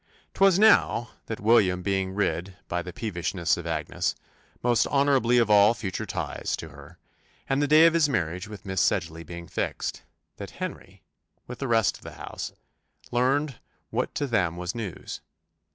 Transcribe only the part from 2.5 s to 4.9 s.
by the peevishness of Agnes, most